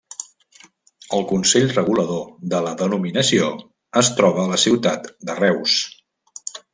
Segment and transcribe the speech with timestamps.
[1.17, 2.23] El consell regulador
[2.55, 3.51] de la denominació
[4.05, 5.77] es troba a la ciutat de Reus.